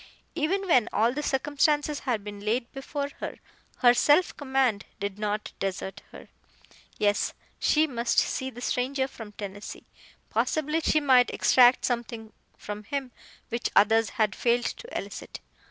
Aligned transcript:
Even 0.33 0.67
when 0.67 0.89
all 0.91 1.13
the 1.13 1.21
circumstances 1.21 1.99
had 1.99 2.23
been 2.23 2.39
laid 2.39 2.71
before 2.71 3.09
her, 3.19 3.37
her 3.83 3.93
self 3.93 4.35
command 4.35 4.83
did 4.99 5.19
not 5.19 5.51
desert 5.59 6.01
her. 6.11 6.27
Yes, 6.97 7.35
she 7.59 7.85
must 7.85 8.17
see 8.17 8.49
the 8.49 8.61
stranger 8.61 9.07
from 9.07 9.31
Tennessee. 9.33 9.85
Possibly 10.31 10.81
she 10.81 10.99
might 10.99 11.29
extract 11.29 11.85
something 11.85 12.33
from 12.57 12.85
him 12.85 13.11
which 13.49 13.69
others 13.75 14.09
had 14.17 14.33
failed 14.33 14.65
to 14.65 14.97
elicit. 14.97 15.39